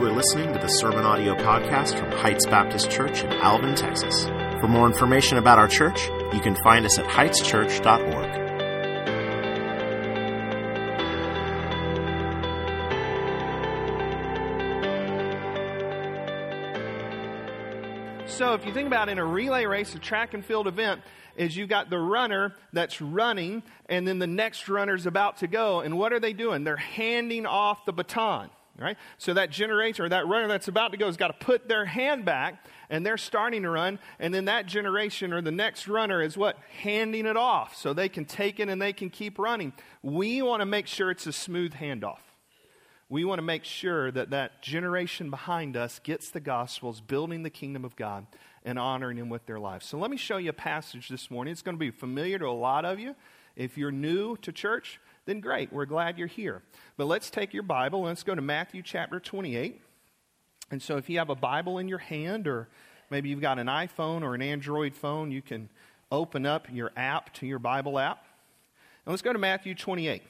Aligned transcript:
You 0.00 0.06
are 0.06 0.12
listening 0.12 0.50
to 0.54 0.58
the 0.58 0.66
Sermon 0.66 1.04
Audio 1.04 1.34
Podcast 1.34 1.98
from 1.98 2.10
Heights 2.10 2.46
Baptist 2.46 2.90
Church 2.90 3.22
in 3.22 3.30
Alvin, 3.32 3.74
Texas. 3.74 4.24
For 4.58 4.66
more 4.66 4.86
information 4.86 5.36
about 5.36 5.58
our 5.58 5.68
church, 5.68 6.08
you 6.32 6.40
can 6.40 6.56
find 6.64 6.86
us 6.86 6.98
at 6.98 7.04
heightschurch.org. 7.04 8.40
So 18.26 18.54
if 18.54 18.64
you 18.64 18.72
think 18.72 18.86
about 18.86 19.10
it, 19.10 19.12
in 19.12 19.18
a 19.18 19.24
relay 19.26 19.66
race, 19.66 19.94
a 19.94 19.98
track 19.98 20.32
and 20.32 20.42
field 20.42 20.66
event, 20.66 21.02
is 21.36 21.54
you've 21.54 21.68
got 21.68 21.90
the 21.90 21.98
runner 21.98 22.54
that's 22.72 23.02
running, 23.02 23.62
and 23.90 24.08
then 24.08 24.18
the 24.18 24.26
next 24.26 24.66
runner's 24.70 25.04
about 25.04 25.36
to 25.40 25.46
go. 25.46 25.80
And 25.80 25.98
what 25.98 26.14
are 26.14 26.20
they 26.20 26.32
doing? 26.32 26.64
They're 26.64 26.76
handing 26.76 27.44
off 27.44 27.84
the 27.84 27.92
baton. 27.92 28.48
Right? 28.80 28.96
So 29.18 29.34
that 29.34 29.50
generator, 29.50 30.06
or 30.06 30.08
that 30.08 30.26
runner 30.26 30.48
that's 30.48 30.68
about 30.68 30.92
to 30.92 30.96
go, 30.96 31.04
has 31.04 31.18
got 31.18 31.28
to 31.28 31.44
put 31.44 31.68
their 31.68 31.84
hand 31.84 32.24
back, 32.24 32.64
and 32.88 33.04
they're 33.04 33.18
starting 33.18 33.62
to 33.64 33.70
run, 33.70 33.98
and 34.18 34.32
then 34.32 34.46
that 34.46 34.64
generation 34.64 35.34
or 35.34 35.42
the 35.42 35.50
next 35.50 35.86
runner 35.86 36.22
is 36.22 36.34
what? 36.38 36.56
Handing 36.80 37.26
it 37.26 37.36
off 37.36 37.76
so 37.76 37.92
they 37.92 38.08
can 38.08 38.24
take 38.24 38.58
it 38.58 38.70
and 38.70 38.80
they 38.80 38.94
can 38.94 39.10
keep 39.10 39.38
running. 39.38 39.74
We 40.02 40.40
want 40.40 40.62
to 40.62 40.66
make 40.66 40.86
sure 40.86 41.10
it's 41.10 41.26
a 41.26 41.32
smooth 41.32 41.74
handoff. 41.74 42.20
We 43.10 43.24
want 43.24 43.38
to 43.38 43.44
make 43.44 43.64
sure 43.64 44.10
that 44.12 44.30
that 44.30 44.62
generation 44.62 45.28
behind 45.28 45.76
us 45.76 45.98
gets 45.98 46.30
the 46.30 46.40
gospels, 46.40 47.02
building 47.02 47.42
the 47.42 47.50
kingdom 47.50 47.84
of 47.84 47.96
God, 47.96 48.24
and 48.64 48.78
honoring 48.78 49.18
Him 49.18 49.28
with 49.28 49.44
their 49.44 49.58
lives. 49.58 49.84
So 49.84 49.98
let 49.98 50.10
me 50.10 50.16
show 50.16 50.38
you 50.38 50.50
a 50.50 50.54
passage 50.54 51.08
this 51.08 51.30
morning. 51.30 51.52
It's 51.52 51.60
going 51.60 51.76
to 51.76 51.78
be 51.78 51.90
familiar 51.90 52.38
to 52.38 52.46
a 52.46 52.50
lot 52.50 52.86
of 52.86 52.98
you. 52.98 53.14
If 53.56 53.76
you're 53.76 53.90
new 53.90 54.36
to 54.38 54.52
church, 54.52 55.00
then 55.30 55.38
great. 55.38 55.72
We're 55.72 55.86
glad 55.86 56.18
you're 56.18 56.26
here. 56.26 56.60
But 56.96 57.04
let's 57.04 57.30
take 57.30 57.54
your 57.54 57.62
Bible 57.62 58.00
and 58.00 58.08
let's 58.08 58.24
go 58.24 58.34
to 58.34 58.42
Matthew 58.42 58.82
chapter 58.82 59.20
28. 59.20 59.80
And 60.72 60.82
so 60.82 60.96
if 60.96 61.08
you 61.08 61.18
have 61.18 61.30
a 61.30 61.36
Bible 61.36 61.78
in 61.78 61.86
your 61.86 61.98
hand, 61.98 62.48
or 62.48 62.66
maybe 63.10 63.28
you've 63.28 63.40
got 63.40 63.60
an 63.60 63.68
iPhone 63.68 64.22
or 64.22 64.34
an 64.34 64.42
Android 64.42 64.92
phone, 64.92 65.30
you 65.30 65.40
can 65.40 65.68
open 66.10 66.46
up 66.46 66.66
your 66.72 66.90
app 66.96 67.32
to 67.34 67.46
your 67.46 67.60
Bible 67.60 67.96
app. 67.96 68.24
And 69.06 69.12
let's 69.12 69.22
go 69.22 69.32
to 69.32 69.38
Matthew 69.38 69.72
28. 69.76 70.24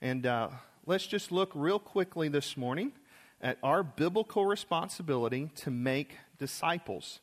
And 0.00 0.26
uh, 0.26 0.50
let's 0.86 1.08
just 1.08 1.32
look 1.32 1.50
real 1.52 1.80
quickly 1.80 2.28
this 2.28 2.56
morning 2.56 2.92
at 3.40 3.58
our 3.64 3.82
biblical 3.82 4.46
responsibility 4.46 5.50
to 5.56 5.72
make 5.72 6.18
disciples. 6.38 7.18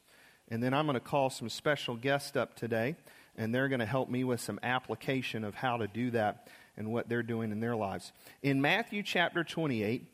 And 0.50 0.62
then 0.62 0.74
I'm 0.74 0.88
going 0.88 0.96
to 0.96 1.00
call 1.00 1.30
some 1.30 1.48
special 1.48 1.96
guests 1.96 2.36
up 2.36 2.58
today, 2.58 2.98
and 3.38 3.56
they're 3.56 3.70
going 3.70 3.80
to 3.80 3.86
help 3.86 4.10
me 4.10 4.26
with 4.26 4.42
some 4.42 4.60
application 4.62 5.46
of 5.46 5.56
how 5.56 5.78
to 5.78 5.88
do 5.88 6.12
that 6.12 6.50
and 6.78 6.92
what 6.92 7.10
they're 7.10 7.24
doing 7.24 7.52
in 7.52 7.60
their 7.60 7.76
lives. 7.76 8.12
In 8.42 8.62
Matthew 8.62 9.04
chapter 9.04 9.44
28, 9.44 10.06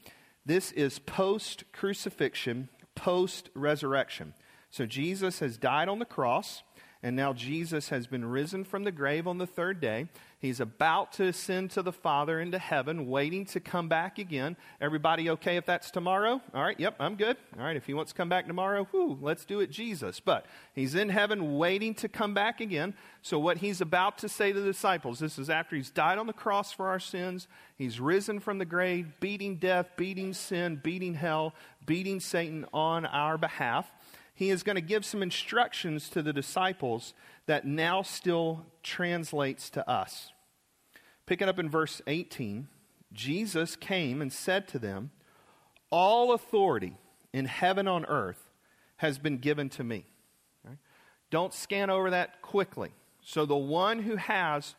this 0.46 0.72
is 0.72 1.00
post 1.00 1.64
crucifixion, 1.74 2.70
post 2.96 3.50
resurrection. 3.54 4.34
So 4.70 4.86
Jesus 4.86 5.40
has 5.40 5.58
died 5.58 5.90
on 5.90 6.00
the 6.00 6.06
cross, 6.06 6.64
and 7.08 7.16
now 7.16 7.32
Jesus 7.32 7.88
has 7.88 8.06
been 8.06 8.26
risen 8.26 8.66
from 8.66 8.84
the 8.84 8.92
grave 8.92 9.30
on 9.30 9.38
the 9.38 9.48
third 9.48 9.80
day. 9.80 10.10
He's 10.40 10.60
about 10.60 11.14
to 11.14 11.28
ascend 11.28 11.72
to 11.72 11.82
the 11.82 11.94
Father 11.94 12.42
into 12.42 12.60
heaven, 12.60 13.08
waiting 13.08 13.46
to 13.46 13.62
come 13.62 13.88
back 13.88 14.20
again. 14.20 14.58
Everybody 14.82 15.30
okay 15.30 15.56
if 15.56 15.66
that's 15.66 15.90
tomorrow? 15.90 16.42
All 16.54 16.62
right, 16.62 16.78
yep, 16.78 16.98
I'm 17.00 17.16
good. 17.16 17.38
All 17.58 17.64
right, 17.64 17.78
if 17.78 17.86
he 17.86 17.94
wants 17.94 18.12
to 18.12 18.18
come 18.18 18.28
back 18.28 18.46
tomorrow, 18.46 18.86
whoo, 18.92 19.18
let's 19.22 19.46
do 19.46 19.62
it, 19.62 19.72
Jesus. 19.72 20.20
But 20.20 20.48
he's 20.74 20.96
in 20.96 21.08
heaven 21.08 21.58
waiting 21.58 21.94
to 21.96 22.10
come 22.10 22.34
back 22.34 22.60
again. 22.60 22.94
So, 23.22 23.40
what 23.40 23.60
he's 23.60 23.80
about 23.80 24.18
to 24.18 24.28
say 24.28 24.52
to 24.52 24.60
the 24.60 24.66
disciples, 24.66 25.20
this 25.20 25.40
is 25.40 25.50
after 25.50 25.78
he's 25.78 25.90
died 25.90 26.18
on 26.18 26.28
the 26.28 26.34
cross 26.34 26.74
for 26.74 26.90
our 26.90 27.00
sins, 27.00 27.48
he's 27.78 28.02
risen 28.02 28.42
from 28.42 28.58
the 28.58 28.66
grave, 28.66 29.08
beating 29.22 29.56
death, 29.56 29.92
beating 29.96 30.34
sin, 30.34 30.82
beating 30.84 31.14
hell, 31.14 31.56
beating 31.86 32.20
Satan 32.20 32.66
on 32.74 33.06
our 33.06 33.38
behalf 33.38 33.90
he 34.38 34.52
is 34.52 34.62
going 34.62 34.76
to 34.76 34.82
give 34.82 35.04
some 35.04 35.24
instructions 35.24 36.10
to 36.10 36.22
the 36.22 36.32
disciples 36.32 37.16
that 37.48 37.66
now 37.66 38.04
still 38.04 38.68
translates 38.84 39.72
to 39.72 39.90
us. 39.90 40.32
Picking 41.26 41.50
up 41.50 41.58
in 41.58 41.68
verse 41.68 42.04
18, 42.06 42.68
Jesus 43.12 43.76
came 43.76 44.22
and 44.22 44.32
said 44.32 44.68
to 44.68 44.78
them, 44.78 45.10
All 45.90 46.34
authority 46.34 46.98
in 47.34 47.46
heaven 47.46 47.88
on 47.88 48.06
earth 48.06 48.52
has 48.98 49.18
been 49.18 49.40
given 49.40 49.70
to 49.70 49.84
me. 49.84 50.06
Don't 51.32 51.52
scan 51.52 51.90
over 51.90 52.12
that 52.12 52.44
quickly. 52.44 52.92
So 53.24 53.48
the 53.48 53.56
one 53.56 54.04
who 54.04 54.18
has 54.18 54.76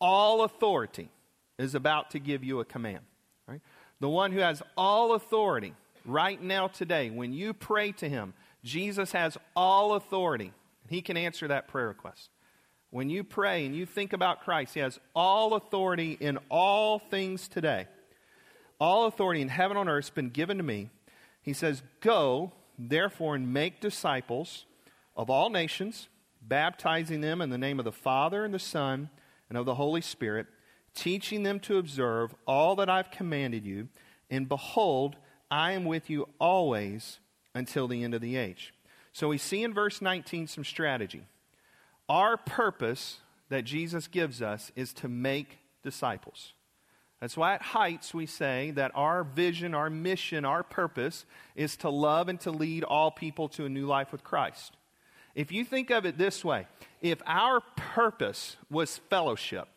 all 0.00 0.42
authority 0.42 1.10
is 1.58 1.74
about 1.74 2.12
to 2.12 2.18
give 2.18 2.42
you 2.42 2.60
a 2.60 2.64
command. 2.64 3.04
Right? 3.46 3.60
The 4.00 4.08
one 4.08 4.32
who 4.32 4.40
has 4.40 4.62
all 4.74 5.14
authority 5.14 5.74
right 6.06 6.42
now 6.42 6.68
today, 6.68 7.10
when 7.10 7.34
you 7.34 7.52
pray 7.52 7.92
to 7.92 8.08
him, 8.08 8.32
Jesus 8.62 9.12
has 9.12 9.36
all 9.56 9.94
authority. 9.94 10.52
He 10.88 11.02
can 11.02 11.16
answer 11.16 11.48
that 11.48 11.68
prayer 11.68 11.88
request. 11.88 12.30
When 12.90 13.08
you 13.08 13.24
pray 13.24 13.64
and 13.64 13.74
you 13.74 13.86
think 13.86 14.12
about 14.12 14.42
Christ, 14.42 14.74
He 14.74 14.80
has 14.80 15.00
all 15.14 15.54
authority 15.54 16.16
in 16.20 16.38
all 16.50 16.98
things 16.98 17.48
today. 17.48 17.88
All 18.78 19.06
authority 19.06 19.40
in 19.40 19.48
heaven 19.48 19.76
and 19.76 19.88
earth 19.88 20.06
has 20.06 20.10
been 20.10 20.30
given 20.30 20.58
to 20.58 20.62
me. 20.62 20.90
He 21.40 21.52
says, 21.52 21.82
Go, 22.00 22.52
therefore, 22.78 23.34
and 23.34 23.52
make 23.52 23.80
disciples 23.80 24.66
of 25.16 25.30
all 25.30 25.50
nations, 25.50 26.08
baptizing 26.42 27.20
them 27.20 27.40
in 27.40 27.50
the 27.50 27.58
name 27.58 27.78
of 27.78 27.84
the 27.84 27.92
Father 27.92 28.44
and 28.44 28.52
the 28.52 28.58
Son 28.58 29.08
and 29.48 29.56
of 29.56 29.66
the 29.66 29.76
Holy 29.76 30.00
Spirit, 30.00 30.46
teaching 30.94 31.42
them 31.42 31.60
to 31.60 31.78
observe 31.78 32.34
all 32.46 32.76
that 32.76 32.90
I've 32.90 33.10
commanded 33.10 33.64
you. 33.64 33.88
And 34.30 34.48
behold, 34.48 35.16
I 35.50 35.72
am 35.72 35.84
with 35.84 36.10
you 36.10 36.28
always 36.38 37.20
until 37.54 37.88
the 37.88 38.02
end 38.02 38.14
of 38.14 38.20
the 38.20 38.36
age. 38.36 38.72
So 39.12 39.28
we 39.28 39.38
see 39.38 39.62
in 39.62 39.74
verse 39.74 40.00
19 40.00 40.46
some 40.46 40.64
strategy. 40.64 41.26
Our 42.08 42.36
purpose 42.36 43.18
that 43.48 43.64
Jesus 43.64 44.06
gives 44.08 44.40
us 44.40 44.72
is 44.74 44.92
to 44.94 45.08
make 45.08 45.58
disciples. 45.82 46.54
That's 47.20 47.36
why 47.36 47.54
at 47.54 47.62
Heights 47.62 48.12
we 48.12 48.26
say 48.26 48.72
that 48.72 48.90
our 48.94 49.22
vision, 49.22 49.74
our 49.74 49.90
mission, 49.90 50.44
our 50.44 50.62
purpose 50.62 51.24
is 51.54 51.76
to 51.78 51.88
love 51.88 52.28
and 52.28 52.40
to 52.40 52.50
lead 52.50 52.82
all 52.82 53.10
people 53.10 53.48
to 53.50 53.64
a 53.64 53.68
new 53.68 53.86
life 53.86 54.10
with 54.10 54.24
Christ. 54.24 54.76
If 55.34 55.52
you 55.52 55.64
think 55.64 55.90
of 55.90 56.04
it 56.04 56.18
this 56.18 56.44
way, 56.44 56.66
if 57.00 57.22
our 57.26 57.60
purpose 57.76 58.56
was 58.70 58.98
fellowship, 59.08 59.68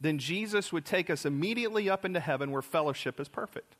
then 0.00 0.18
Jesus 0.18 0.72
would 0.72 0.84
take 0.84 1.10
us 1.10 1.24
immediately 1.24 1.90
up 1.90 2.04
into 2.04 2.20
heaven 2.20 2.50
where 2.50 2.62
fellowship 2.62 3.18
is 3.18 3.28
perfect 3.28 3.74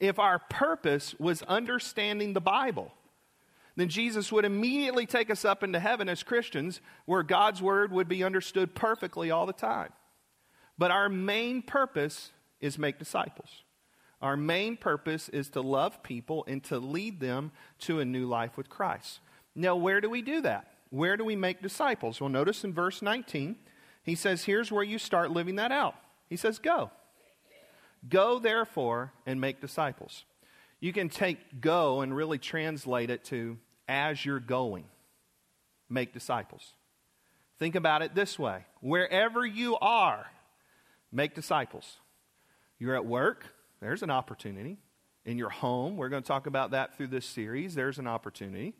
if 0.00 0.18
our 0.18 0.38
purpose 0.38 1.14
was 1.18 1.42
understanding 1.42 2.32
the 2.32 2.40
Bible, 2.40 2.92
then 3.76 3.88
Jesus 3.88 4.32
would 4.32 4.44
immediately 4.44 5.06
take 5.06 5.30
us 5.30 5.44
up 5.44 5.62
into 5.62 5.78
heaven 5.78 6.08
as 6.08 6.22
Christians 6.22 6.80
where 7.04 7.22
God's 7.22 7.62
word 7.62 7.92
would 7.92 8.08
be 8.08 8.24
understood 8.24 8.74
perfectly 8.74 9.30
all 9.30 9.46
the 9.46 9.52
time. 9.52 9.92
But 10.76 10.90
our 10.90 11.08
main 11.08 11.62
purpose 11.62 12.32
is 12.60 12.78
make 12.78 12.98
disciples. 12.98 13.62
Our 14.22 14.36
main 14.36 14.76
purpose 14.76 15.28
is 15.28 15.48
to 15.50 15.60
love 15.60 16.02
people 16.02 16.44
and 16.46 16.62
to 16.64 16.78
lead 16.78 17.20
them 17.20 17.52
to 17.80 18.00
a 18.00 18.04
new 18.04 18.26
life 18.26 18.56
with 18.56 18.68
Christ. 18.68 19.20
Now, 19.54 19.76
where 19.76 20.00
do 20.00 20.10
we 20.10 20.22
do 20.22 20.42
that? 20.42 20.72
Where 20.90 21.16
do 21.16 21.24
we 21.24 21.36
make 21.36 21.62
disciples? 21.62 22.20
Well, 22.20 22.28
notice 22.28 22.64
in 22.64 22.72
verse 22.74 23.00
19, 23.00 23.56
he 24.02 24.14
says, 24.14 24.44
Here's 24.44 24.72
where 24.72 24.84
you 24.84 24.98
start 24.98 25.30
living 25.30 25.56
that 25.56 25.72
out. 25.72 25.94
He 26.28 26.36
says, 26.36 26.58
Go. 26.58 26.90
Go, 28.08 28.38
therefore, 28.38 29.12
and 29.26 29.40
make 29.40 29.60
disciples. 29.60 30.24
You 30.80 30.92
can 30.92 31.08
take 31.08 31.60
go 31.60 32.00
and 32.00 32.14
really 32.14 32.38
translate 32.38 33.10
it 33.10 33.24
to 33.24 33.58
as 33.86 34.24
you're 34.24 34.40
going, 34.40 34.84
make 35.88 36.14
disciples. 36.14 36.74
Think 37.58 37.74
about 37.74 38.02
it 38.02 38.14
this 38.14 38.38
way 38.38 38.64
wherever 38.80 39.44
you 39.44 39.76
are, 39.78 40.26
make 41.12 41.34
disciples. 41.34 41.98
You're 42.78 42.96
at 42.96 43.04
work, 43.04 43.44
there's 43.80 44.02
an 44.02 44.10
opportunity. 44.10 44.78
In 45.26 45.36
your 45.36 45.50
home, 45.50 45.98
we're 45.98 46.08
going 46.08 46.22
to 46.22 46.26
talk 46.26 46.46
about 46.46 46.70
that 46.70 46.96
through 46.96 47.08
this 47.08 47.26
series, 47.26 47.74
there's 47.74 47.98
an 47.98 48.06
opportunity. 48.06 48.74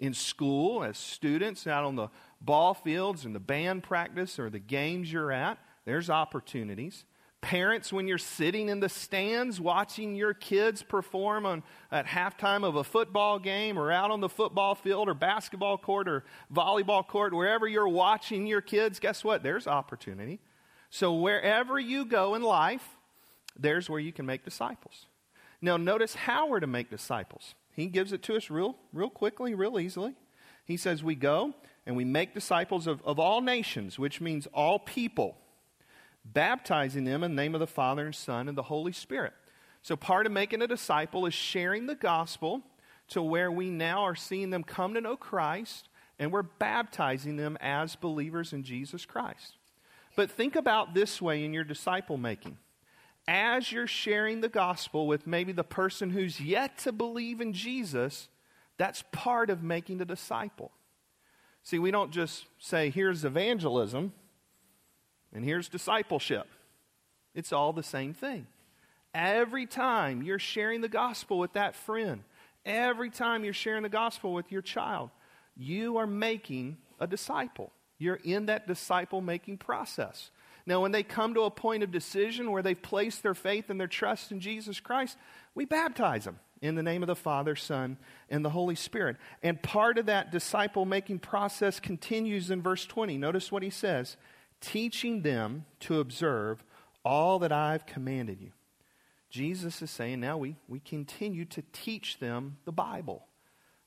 In 0.00 0.12
school, 0.12 0.82
as 0.82 0.98
students, 0.98 1.66
out 1.66 1.84
on 1.84 1.94
the 1.94 2.08
ball 2.40 2.74
fields 2.74 3.24
and 3.24 3.34
the 3.34 3.40
band 3.40 3.84
practice 3.84 4.38
or 4.38 4.50
the 4.50 4.58
games 4.58 5.10
you're 5.10 5.32
at, 5.32 5.58
there's 5.84 6.10
opportunities. 6.10 7.04
Parents, 7.42 7.92
when 7.92 8.08
you're 8.08 8.18
sitting 8.18 8.68
in 8.68 8.80
the 8.80 8.88
stands 8.88 9.60
watching 9.60 10.16
your 10.16 10.34
kids 10.34 10.82
perform 10.82 11.46
on, 11.46 11.62
at 11.92 12.06
halftime 12.06 12.64
of 12.64 12.76
a 12.76 12.82
football 12.82 13.38
game 13.38 13.78
or 13.78 13.92
out 13.92 14.10
on 14.10 14.20
the 14.20 14.28
football 14.28 14.74
field 14.74 15.08
or 15.08 15.14
basketball 15.14 15.78
court 15.78 16.08
or 16.08 16.24
volleyball 16.52 17.06
court, 17.06 17.32
wherever 17.32 17.68
you're 17.68 17.88
watching 17.88 18.46
your 18.46 18.60
kids, 18.60 18.98
guess 18.98 19.22
what? 19.22 19.42
There's 19.42 19.66
opportunity. 19.66 20.40
So 20.90 21.14
wherever 21.14 21.78
you 21.78 22.04
go 22.04 22.34
in 22.34 22.42
life, 22.42 22.96
there's 23.58 23.88
where 23.88 24.00
you 24.00 24.12
can 24.12 24.26
make 24.26 24.44
disciples. 24.44 25.06
Now, 25.60 25.76
notice 25.76 26.14
how 26.14 26.48
we're 26.48 26.60
to 26.60 26.66
make 26.66 26.90
disciples. 26.90 27.54
He 27.74 27.86
gives 27.86 28.12
it 28.12 28.22
to 28.24 28.36
us 28.36 28.50
real, 28.50 28.76
real 28.92 29.10
quickly, 29.10 29.54
real 29.54 29.78
easily. 29.78 30.14
He 30.64 30.76
says, 30.76 31.04
We 31.04 31.14
go 31.14 31.54
and 31.86 31.96
we 31.96 32.04
make 32.04 32.34
disciples 32.34 32.86
of, 32.86 33.02
of 33.04 33.18
all 33.18 33.40
nations, 33.40 33.98
which 33.98 34.20
means 34.20 34.46
all 34.52 34.78
people 34.78 35.36
baptizing 36.32 37.04
them 37.04 37.22
in 37.22 37.34
the 37.34 37.42
name 37.42 37.54
of 37.54 37.60
the 37.60 37.66
Father 37.66 38.06
and 38.06 38.14
Son 38.14 38.48
and 38.48 38.56
the 38.56 38.62
Holy 38.62 38.92
Spirit. 38.92 39.32
So, 39.82 39.96
part 39.96 40.26
of 40.26 40.32
making 40.32 40.62
a 40.62 40.66
disciple 40.66 41.26
is 41.26 41.34
sharing 41.34 41.86
the 41.86 41.94
gospel 41.94 42.62
to 43.08 43.22
where 43.22 43.50
we 43.50 43.70
now 43.70 44.02
are 44.02 44.16
seeing 44.16 44.50
them 44.50 44.64
come 44.64 44.94
to 44.94 45.00
know 45.00 45.16
Christ 45.16 45.88
and 46.18 46.32
we're 46.32 46.42
baptizing 46.42 47.36
them 47.36 47.56
as 47.60 47.94
believers 47.94 48.52
in 48.52 48.62
Jesus 48.62 49.04
Christ. 49.04 49.58
But 50.16 50.30
think 50.30 50.56
about 50.56 50.94
this 50.94 51.20
way 51.20 51.44
in 51.44 51.52
your 51.52 51.64
disciple 51.64 52.16
making. 52.16 52.56
As 53.28 53.70
you're 53.70 53.86
sharing 53.86 54.40
the 54.40 54.48
gospel 54.48 55.06
with 55.06 55.26
maybe 55.26 55.52
the 55.52 55.64
person 55.64 56.10
who's 56.10 56.40
yet 56.40 56.78
to 56.78 56.92
believe 56.92 57.40
in 57.40 57.52
Jesus, 57.52 58.28
that's 58.78 59.04
part 59.12 59.50
of 59.50 59.62
making 59.62 59.98
the 59.98 60.04
disciple. 60.04 60.72
See, 61.62 61.78
we 61.78 61.90
don't 61.90 62.12
just 62.12 62.46
say, 62.58 62.90
here's 62.90 63.24
evangelism 63.24 64.12
and 65.36 65.44
here's 65.44 65.68
discipleship. 65.68 66.46
It's 67.34 67.52
all 67.52 67.74
the 67.74 67.82
same 67.82 68.14
thing. 68.14 68.46
Every 69.14 69.66
time 69.66 70.22
you're 70.22 70.38
sharing 70.38 70.80
the 70.80 70.88
gospel 70.88 71.38
with 71.38 71.52
that 71.52 71.76
friend, 71.76 72.24
every 72.64 73.10
time 73.10 73.44
you're 73.44 73.52
sharing 73.52 73.82
the 73.82 73.90
gospel 73.90 74.32
with 74.32 74.50
your 74.50 74.62
child, 74.62 75.10
you 75.54 75.98
are 75.98 76.06
making 76.06 76.78
a 76.98 77.06
disciple. 77.06 77.70
You're 77.98 78.18
in 78.24 78.46
that 78.46 78.66
disciple 78.66 79.20
making 79.20 79.58
process. 79.58 80.30
Now, 80.64 80.80
when 80.80 80.92
they 80.92 81.02
come 81.02 81.34
to 81.34 81.42
a 81.42 81.50
point 81.50 81.82
of 81.82 81.92
decision 81.92 82.50
where 82.50 82.62
they've 82.62 82.80
placed 82.80 83.22
their 83.22 83.34
faith 83.34 83.68
and 83.68 83.78
their 83.78 83.86
trust 83.86 84.32
in 84.32 84.40
Jesus 84.40 84.80
Christ, 84.80 85.18
we 85.54 85.66
baptize 85.66 86.24
them 86.24 86.40
in 86.62 86.74
the 86.74 86.82
name 86.82 87.02
of 87.02 87.06
the 87.06 87.14
Father, 87.14 87.56
Son, 87.56 87.98
and 88.30 88.42
the 88.42 88.50
Holy 88.50 88.74
Spirit. 88.74 89.16
And 89.42 89.62
part 89.62 89.98
of 89.98 90.06
that 90.06 90.32
disciple 90.32 90.86
making 90.86 91.18
process 91.18 91.78
continues 91.78 92.50
in 92.50 92.62
verse 92.62 92.86
20. 92.86 93.18
Notice 93.18 93.52
what 93.52 93.62
he 93.62 93.70
says 93.70 94.16
teaching 94.60 95.22
them 95.22 95.64
to 95.80 96.00
observe 96.00 96.62
all 97.04 97.38
that 97.40 97.52
I've 97.52 97.86
commanded 97.86 98.40
you. 98.40 98.52
Jesus 99.30 99.82
is 99.82 99.90
saying 99.90 100.20
now 100.20 100.38
we, 100.38 100.56
we 100.68 100.80
continue 100.80 101.44
to 101.46 101.62
teach 101.72 102.18
them 102.18 102.58
the 102.64 102.72
Bible. 102.72 103.26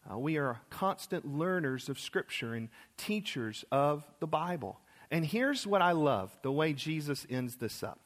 Uh, 0.09 0.17
we 0.17 0.37
are 0.37 0.61
constant 0.69 1.25
learners 1.25 1.89
of 1.89 1.99
Scripture 1.99 2.53
and 2.53 2.69
teachers 2.97 3.65
of 3.71 4.03
the 4.19 4.27
Bible. 4.27 4.79
And 5.11 5.25
here's 5.25 5.65
what 5.65 5.81
I 5.81 5.91
love 5.91 6.35
the 6.43 6.51
way 6.51 6.73
Jesus 6.73 7.25
ends 7.29 7.55
this 7.55 7.83
up. 7.83 7.99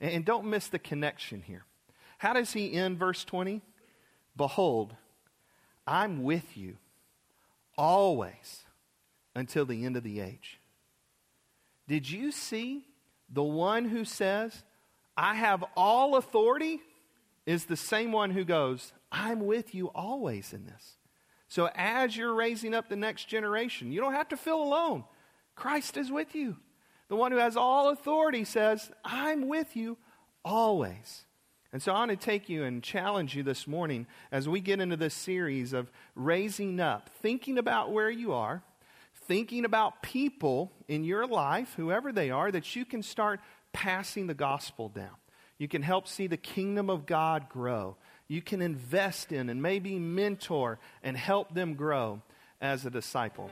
And, 0.00 0.12
and 0.12 0.24
don't 0.24 0.46
miss 0.46 0.68
the 0.68 0.78
connection 0.78 1.42
here. 1.42 1.64
How 2.18 2.32
does 2.32 2.52
he 2.52 2.72
end 2.72 2.98
verse 2.98 3.24
20? 3.24 3.62
Behold, 4.36 4.94
I'm 5.86 6.22
with 6.22 6.56
you 6.56 6.76
always 7.76 8.64
until 9.34 9.64
the 9.64 9.84
end 9.84 9.96
of 9.96 10.04
the 10.04 10.20
age. 10.20 10.58
Did 11.92 12.08
you 12.08 12.32
see 12.32 12.86
the 13.28 13.42
one 13.42 13.84
who 13.84 14.06
says, 14.06 14.64
I 15.14 15.34
have 15.34 15.62
all 15.76 16.16
authority, 16.16 16.80
is 17.44 17.66
the 17.66 17.76
same 17.76 18.12
one 18.12 18.30
who 18.30 18.44
goes, 18.44 18.94
I'm 19.12 19.44
with 19.44 19.74
you 19.74 19.88
always 19.88 20.54
in 20.54 20.64
this. 20.64 20.96
So 21.48 21.68
as 21.74 22.16
you're 22.16 22.32
raising 22.32 22.72
up 22.72 22.88
the 22.88 22.96
next 22.96 23.26
generation, 23.26 23.92
you 23.92 24.00
don't 24.00 24.14
have 24.14 24.30
to 24.30 24.38
feel 24.38 24.62
alone. 24.62 25.04
Christ 25.54 25.98
is 25.98 26.10
with 26.10 26.34
you. 26.34 26.56
The 27.08 27.16
one 27.16 27.30
who 27.30 27.36
has 27.36 27.58
all 27.58 27.90
authority 27.90 28.44
says, 28.44 28.90
I'm 29.04 29.46
with 29.46 29.76
you 29.76 29.98
always. 30.46 31.26
And 31.74 31.82
so 31.82 31.92
I 31.92 31.96
want 31.96 32.10
to 32.12 32.16
take 32.16 32.48
you 32.48 32.64
and 32.64 32.82
challenge 32.82 33.36
you 33.36 33.42
this 33.42 33.66
morning 33.66 34.06
as 34.30 34.48
we 34.48 34.60
get 34.60 34.80
into 34.80 34.96
this 34.96 35.12
series 35.12 35.74
of 35.74 35.92
raising 36.14 36.80
up, 36.80 37.10
thinking 37.20 37.58
about 37.58 37.92
where 37.92 38.10
you 38.10 38.32
are, 38.32 38.62
thinking 39.32 39.64
about 39.64 40.02
people 40.02 40.70
in 40.88 41.04
your 41.04 41.26
life, 41.26 41.72
whoever 41.78 42.12
they 42.12 42.28
are, 42.28 42.52
that 42.52 42.76
you 42.76 42.84
can 42.84 43.02
start 43.02 43.40
passing 43.72 44.26
the 44.26 44.34
gospel 44.34 44.90
down. 44.90 45.16
You 45.56 45.68
can 45.68 45.80
help 45.80 46.06
see 46.06 46.26
the 46.26 46.36
kingdom 46.36 46.90
of 46.90 47.06
God 47.06 47.48
grow. 47.48 47.96
You 48.28 48.42
can 48.42 48.60
invest 48.60 49.32
in 49.32 49.48
and 49.48 49.62
maybe 49.62 49.98
mentor 49.98 50.78
and 51.02 51.16
help 51.16 51.54
them 51.54 51.72
grow 51.72 52.20
as 52.60 52.84
a 52.84 52.90
disciple. 52.90 53.50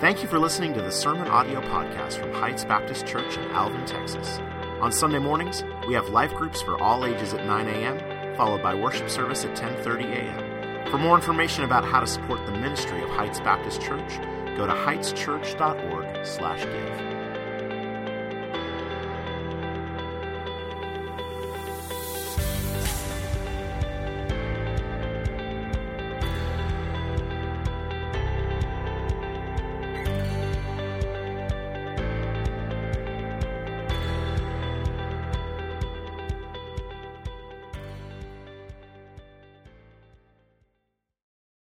Thank 0.00 0.20
you 0.20 0.28
for 0.28 0.40
listening 0.40 0.74
to 0.74 0.82
the 0.82 0.90
Sermon 0.90 1.28
Audio 1.28 1.60
Podcast 1.60 2.14
from 2.14 2.32
Heights 2.32 2.64
Baptist 2.64 3.06
Church 3.06 3.36
in 3.36 3.44
Alvin, 3.52 3.86
Texas. 3.86 4.40
On 4.80 4.90
Sunday 4.90 5.20
mornings, 5.20 5.62
we 5.86 5.94
have 5.94 6.08
life 6.08 6.34
groups 6.34 6.60
for 6.60 6.80
all 6.82 7.04
ages 7.04 7.34
at 7.34 7.46
9 7.46 7.68
a.m., 7.68 7.98
followed 8.38 8.62
by 8.62 8.72
worship 8.72 9.10
service 9.10 9.44
at 9.44 9.56
10:30 9.56 10.12
a.m. 10.12 10.90
For 10.90 10.96
more 10.96 11.16
information 11.16 11.64
about 11.64 11.84
how 11.84 11.98
to 11.98 12.06
support 12.06 12.46
the 12.46 12.52
ministry 12.52 13.02
of 13.02 13.10
Heights 13.10 13.40
Baptist 13.40 13.82
Church, 13.82 14.20
go 14.56 14.64
to 14.64 14.72
heightschurch.org/give. 14.72 17.17